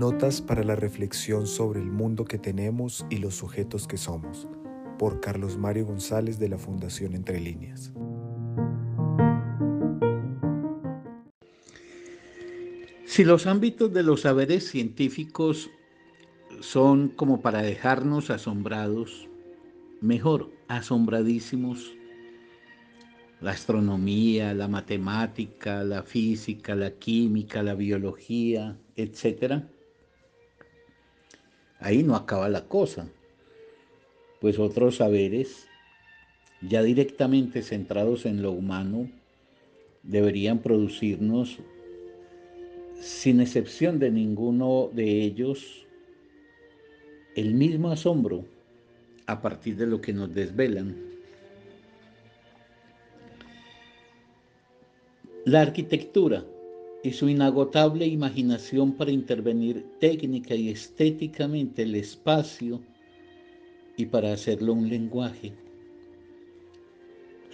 Notas 0.00 0.40
para 0.40 0.64
la 0.64 0.76
reflexión 0.76 1.46
sobre 1.46 1.78
el 1.78 1.90
mundo 1.90 2.24
que 2.24 2.38
tenemos 2.38 3.04
y 3.10 3.18
los 3.18 3.34
sujetos 3.34 3.86
que 3.86 3.98
somos, 3.98 4.48
por 4.98 5.20
Carlos 5.20 5.58
Mario 5.58 5.84
González 5.84 6.38
de 6.38 6.48
la 6.48 6.56
Fundación 6.56 7.12
Entre 7.12 7.38
Líneas. 7.38 7.92
Si 13.04 13.24
los 13.24 13.46
ámbitos 13.46 13.92
de 13.92 14.02
los 14.02 14.22
saberes 14.22 14.70
científicos 14.70 15.68
son 16.60 17.10
como 17.10 17.42
para 17.42 17.60
dejarnos 17.60 18.30
asombrados, 18.30 19.28
mejor, 20.00 20.50
asombradísimos, 20.68 21.92
la 23.42 23.50
astronomía, 23.50 24.54
la 24.54 24.66
matemática, 24.66 25.84
la 25.84 26.02
física, 26.04 26.74
la 26.74 26.92
química, 26.92 27.62
la 27.62 27.74
biología, 27.74 28.78
etc. 28.96 29.64
Ahí 31.80 32.02
no 32.02 32.14
acaba 32.14 32.48
la 32.50 32.66
cosa, 32.66 33.08
pues 34.40 34.58
otros 34.58 34.96
saberes, 34.96 35.66
ya 36.60 36.82
directamente 36.82 37.62
centrados 37.62 38.26
en 38.26 38.42
lo 38.42 38.52
humano, 38.52 39.08
deberían 40.02 40.58
producirnos, 40.58 41.58
sin 43.00 43.40
excepción 43.40 43.98
de 43.98 44.10
ninguno 44.10 44.90
de 44.92 45.22
ellos, 45.22 45.86
el 47.34 47.54
mismo 47.54 47.90
asombro 47.90 48.44
a 49.26 49.40
partir 49.40 49.76
de 49.76 49.86
lo 49.86 50.02
que 50.02 50.12
nos 50.12 50.34
desvelan. 50.34 50.96
La 55.46 55.62
arquitectura 55.62 56.44
y 57.02 57.12
su 57.12 57.28
inagotable 57.28 58.06
imaginación 58.06 58.92
para 58.92 59.10
intervenir 59.10 59.86
técnica 59.98 60.54
y 60.54 60.68
estéticamente 60.68 61.82
el 61.82 61.94
espacio 61.94 62.80
y 63.96 64.06
para 64.06 64.32
hacerlo 64.32 64.74
un 64.74 64.88
lenguaje. 64.88 65.52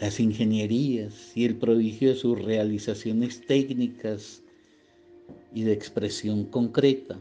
Las 0.00 0.20
ingenierías 0.20 1.36
y 1.36 1.44
el 1.44 1.56
prodigio 1.56 2.10
de 2.10 2.16
sus 2.16 2.42
realizaciones 2.42 3.46
técnicas 3.46 4.42
y 5.54 5.62
de 5.62 5.72
expresión 5.72 6.44
concreta. 6.46 7.18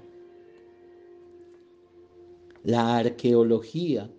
La 2.64 2.98
arqueología 2.98 4.10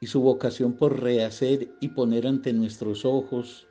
y 0.00 0.06
su 0.08 0.20
vocación 0.20 0.74
por 0.74 1.00
rehacer 1.00 1.70
y 1.80 1.88
poner 1.88 2.26
ante 2.26 2.52
nuestros 2.52 3.04
ojos 3.04 3.68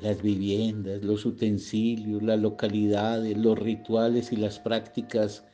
las 0.00 0.22
viviendas, 0.22 1.02
los 1.02 1.26
utensilios, 1.26 2.22
las 2.22 2.40
localidades, 2.40 3.36
los 3.36 3.58
rituales 3.58 4.32
y 4.32 4.36
las 4.36 4.58
prácticas 4.58 5.44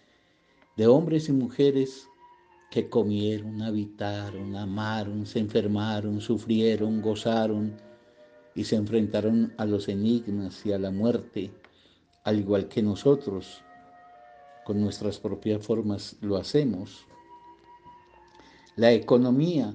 de 0.77 0.87
hombres 0.87 1.29
y 1.29 1.33
mujeres 1.33 2.09
que 2.71 2.89
comieron, 2.89 3.63
habitaron, 3.63 4.57
amaron, 4.57 5.27
se 5.27 5.39
enfermaron, 5.39 6.21
sufrieron, 6.21 7.01
gozaron 7.01 7.77
y 8.55 8.65
se 8.65 8.77
enfrentaron 8.77 9.53
a 9.57 9.65
los 9.65 9.89
enigmas 9.89 10.65
y 10.67 10.73
a 10.73 10.79
la 10.79 10.91
muerte, 10.91 11.51
al 12.25 12.41
igual 12.41 12.69
que 12.69 12.83
nosotros, 12.83 13.63
con 14.65 14.81
nuestras 14.81 15.19
propias 15.19 15.65
formas 15.65 16.17
lo 16.21 16.37
hacemos. 16.37 17.07
La 18.77 18.93
economía 18.93 19.75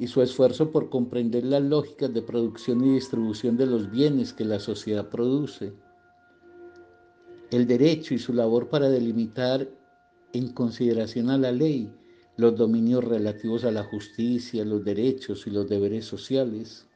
y 0.00 0.06
su 0.06 0.22
esfuerzo 0.22 0.72
por 0.72 0.88
comprender 0.88 1.44
las 1.44 1.62
lógicas 1.62 2.12
de 2.14 2.22
producción 2.22 2.82
y 2.82 2.94
distribución 2.94 3.58
de 3.58 3.66
los 3.66 3.90
bienes 3.90 4.32
que 4.32 4.46
la 4.46 4.58
sociedad 4.58 5.10
produce. 5.10 5.74
El 7.50 7.66
derecho 7.66 8.14
y 8.14 8.18
su 8.18 8.32
labor 8.32 8.70
para 8.70 8.88
delimitar 8.88 9.68
en 10.32 10.54
consideración 10.54 11.28
a 11.28 11.36
la 11.36 11.52
ley 11.52 11.92
los 12.38 12.56
dominios 12.56 13.04
relativos 13.04 13.64
a 13.64 13.70
la 13.70 13.84
justicia, 13.84 14.64
los 14.64 14.82
derechos 14.82 15.46
y 15.46 15.50
los 15.50 15.68
deberes 15.68 16.06
sociales. 16.06 16.88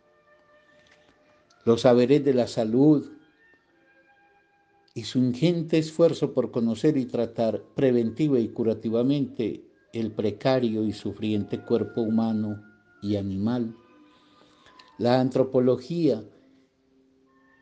Los 1.67 1.83
saberes 1.83 2.25
de 2.25 2.33
la 2.33 2.47
salud 2.47 3.07
y 4.95 5.05
su 5.05 5.19
ingente 5.19 5.77
esfuerzo 5.77 6.33
por 6.33 6.51
conocer 6.51 6.97
y 6.97 7.05
tratar 7.05 7.62
preventiva 7.75 8.41
y 8.41 8.49
curativamente 8.49 9.62
el 9.93 10.11
precario 10.11 10.84
y 10.84 10.95
sufriente 10.95 11.62
cuerpo 11.62 12.01
humano 12.01 12.74
y 13.04 13.16
animal. 13.16 13.76
La 14.98 15.20
antropología 15.20 16.25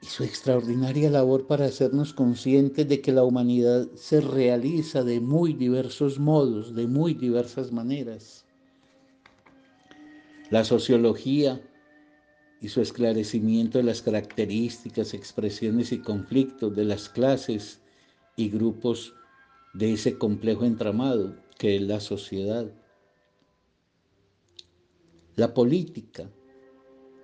y 0.01 0.07
su 0.07 0.23
extraordinaria 0.25 1.11
labor 1.11 1.47
para 1.47 1.67
hacernos 1.67 2.13
conscientes 2.13 2.89
de 2.89 3.01
que 3.01 3.13
la 3.13 3.25
humanidad 3.25 3.89
se 3.95 4.21
realiza 4.21 5.03
de 5.03 5.21
muy 5.21 5.53
diversos 5.53 6.19
modos, 6.19 6.75
de 6.75 6.87
muy 6.87 7.15
diversas 7.15 7.73
maneras. 7.73 8.45
La 10.51 10.65
sociología 10.65 11.61
y 12.61 12.69
su 12.69 12.81
esclarecimiento 12.81 13.79
de 13.79 13.85
las 13.85 14.03
características, 14.03 15.15
expresiones 15.15 15.93
y 15.93 15.99
conflictos 15.99 16.75
de 16.77 16.85
las 16.85 17.09
clases 17.09 17.81
y 18.37 18.49
grupos 18.51 19.15
de 19.75 19.95
ese 19.95 20.19
complejo 20.19 20.65
entramado 20.65 21.35
que 21.59 21.77
es 21.77 21.83
la 21.83 22.01
sociedad 22.01 22.71
la 25.37 25.55
política 25.55 26.31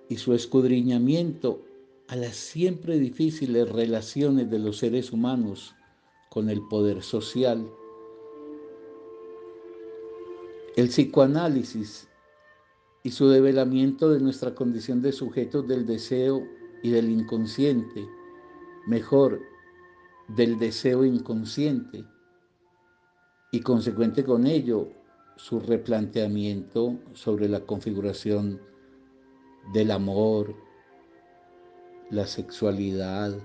y 0.07 0.17
su 0.17 0.33
escudriñamiento 0.33 1.61
a 2.07 2.15
las 2.15 2.35
siempre 2.35 2.97
difíciles 2.97 3.69
relaciones 3.69 4.49
de 4.49 4.59
los 4.59 4.77
seres 4.77 5.11
humanos 5.11 5.75
con 6.29 6.49
el 6.49 6.61
poder 6.67 7.03
social. 7.03 7.69
El 10.75 10.87
psicoanálisis 10.87 12.07
y 13.03 13.11
su 13.11 13.29
develamiento 13.29 14.09
de 14.09 14.19
nuestra 14.19 14.55
condición 14.55 15.01
de 15.01 15.11
sujetos 15.11 15.67
del 15.67 15.85
deseo 15.85 16.43
y 16.81 16.89
del 16.89 17.09
inconsciente, 17.09 18.07
mejor, 18.87 19.39
del 20.29 20.57
deseo 20.57 21.05
inconsciente, 21.05 22.05
y 23.51 23.61
consecuente 23.61 24.23
con 24.23 24.45
ello, 24.45 24.89
su 25.39 25.61
replanteamiento 25.61 26.99
sobre 27.13 27.47
la 27.47 27.61
configuración 27.61 28.59
del 29.73 29.91
amor, 29.91 30.53
la 32.09 32.27
sexualidad, 32.27 33.39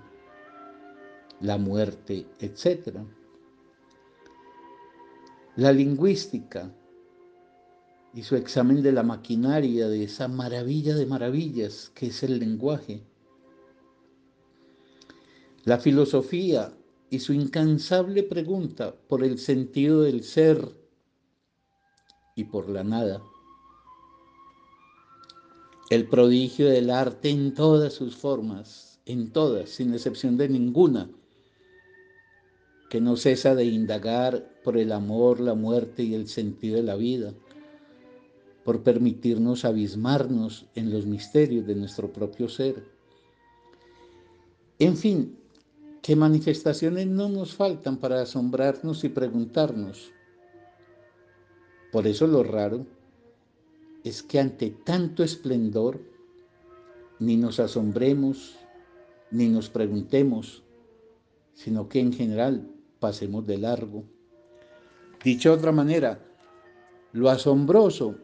la 1.40 1.56
muerte, 1.56 2.26
etc. 2.40 2.98
La 5.54 5.72
lingüística 5.72 6.74
y 8.12 8.24
su 8.24 8.34
examen 8.34 8.82
de 8.82 8.90
la 8.90 9.04
maquinaria 9.04 9.86
de 9.86 10.02
esa 10.02 10.26
maravilla 10.26 10.96
de 10.96 11.06
maravillas 11.06 11.92
que 11.94 12.06
es 12.06 12.24
el 12.24 12.40
lenguaje. 12.40 13.04
La 15.64 15.78
filosofía 15.78 16.76
y 17.08 17.20
su 17.20 17.32
incansable 17.32 18.24
pregunta 18.24 18.96
por 19.06 19.22
el 19.22 19.38
sentido 19.38 20.02
del 20.02 20.24
ser 20.24 20.83
y 22.34 22.44
por 22.44 22.68
la 22.68 22.84
nada. 22.84 23.22
El 25.90 26.08
prodigio 26.08 26.68
del 26.68 26.90
arte 26.90 27.30
en 27.30 27.54
todas 27.54 27.92
sus 27.92 28.16
formas, 28.16 29.00
en 29.06 29.32
todas, 29.32 29.70
sin 29.70 29.92
excepción 29.92 30.36
de 30.36 30.48
ninguna, 30.48 31.10
que 32.88 33.00
no 33.00 33.16
cesa 33.16 33.54
de 33.54 33.64
indagar 33.64 34.60
por 34.62 34.78
el 34.78 34.92
amor, 34.92 35.40
la 35.40 35.54
muerte 35.54 36.02
y 36.02 36.14
el 36.14 36.28
sentido 36.28 36.76
de 36.76 36.82
la 36.82 36.96
vida, 36.96 37.34
por 38.64 38.82
permitirnos 38.82 39.64
abismarnos 39.64 40.66
en 40.74 40.90
los 40.90 41.04
misterios 41.04 41.66
de 41.66 41.74
nuestro 41.74 42.12
propio 42.12 42.48
ser. 42.48 42.84
En 44.78 44.96
fin, 44.96 45.38
que 46.02 46.16
manifestaciones 46.16 47.06
no 47.06 47.28
nos 47.28 47.54
faltan 47.54 47.98
para 47.98 48.22
asombrarnos 48.22 49.04
y 49.04 49.10
preguntarnos, 49.10 50.12
por 51.94 52.08
eso 52.08 52.26
lo 52.26 52.42
raro 52.42 52.84
es 54.02 54.24
que 54.24 54.40
ante 54.40 54.70
tanto 54.70 55.22
esplendor 55.22 56.00
ni 57.20 57.36
nos 57.36 57.60
asombremos, 57.60 58.56
ni 59.30 59.48
nos 59.48 59.70
preguntemos, 59.70 60.64
sino 61.52 61.88
que 61.88 62.00
en 62.00 62.12
general 62.12 62.68
pasemos 62.98 63.46
de 63.46 63.58
largo. 63.58 64.02
Dicho 65.22 65.50
de 65.50 65.56
otra 65.56 65.70
manera, 65.70 66.18
lo 67.12 67.30
asombroso 67.30 68.16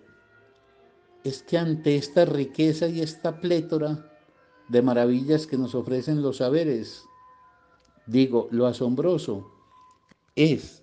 es 1.22 1.44
que 1.44 1.56
ante 1.56 1.94
esta 1.94 2.24
riqueza 2.24 2.88
y 2.88 3.00
esta 3.00 3.40
plétora 3.40 4.10
de 4.68 4.82
maravillas 4.82 5.46
que 5.46 5.56
nos 5.56 5.76
ofrecen 5.76 6.22
los 6.22 6.38
saberes, 6.38 7.04
digo, 8.08 8.48
lo 8.50 8.66
asombroso 8.66 9.48
es 10.34 10.82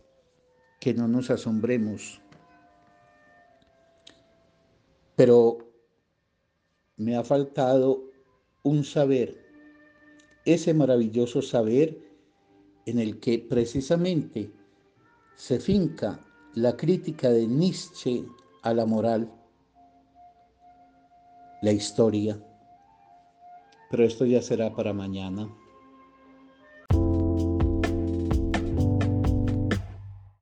que 0.79 0.93
no 0.93 1.09
nos 1.09 1.29
asombremos 1.29 2.21
pero 5.17 5.57
me 6.95 7.17
ha 7.17 7.23
faltado 7.23 8.03
un 8.61 8.83
saber, 8.83 9.43
ese 10.45 10.75
maravilloso 10.75 11.41
saber 11.41 11.97
en 12.85 12.99
el 12.99 13.19
que 13.19 13.39
precisamente 13.39 14.51
se 15.35 15.59
finca 15.59 16.23
la 16.53 16.77
crítica 16.77 17.31
de 17.31 17.47
Nietzsche 17.47 18.25
a 18.61 18.75
la 18.75 18.85
moral, 18.85 19.31
la 21.63 21.71
historia, 21.71 22.39
pero 23.89 24.05
esto 24.05 24.23
ya 24.23 24.41
será 24.43 24.73
para 24.75 24.93
mañana. 24.93 25.49